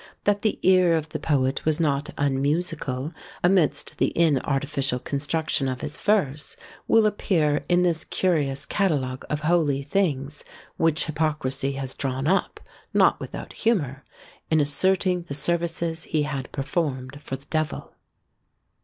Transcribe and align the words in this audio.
That 0.23 0.41
the 0.41 0.57
ear 0.63 0.95
of 0.95 1.09
the 1.09 1.19
poet 1.19 1.63
was 1.63 1.79
not 1.79 2.09
unmusical, 2.17 3.13
amidst 3.43 3.99
the 3.99 4.11
inartificial 4.15 4.97
construction 5.03 5.67
of 5.67 5.81
his 5.81 5.95
verse, 5.95 6.57
will 6.87 7.05
appear 7.05 7.63
in 7.69 7.83
this 7.83 8.03
curious 8.03 8.65
catalogue 8.65 9.23
of 9.29 9.41
holy 9.41 9.83
things, 9.83 10.43
which 10.75 11.05
Hypocrisy 11.05 11.73
has 11.73 11.93
drawn 11.93 12.25
up, 12.25 12.59
not 12.95 13.19
without 13.19 13.53
humour, 13.53 14.03
in 14.49 14.59
asserting 14.59 15.21
the 15.21 15.35
services 15.35 16.05
he 16.05 16.23
had 16.23 16.51
performed 16.51 17.19
for 17.21 17.35
the 17.35 17.45
Devil. 17.51 17.93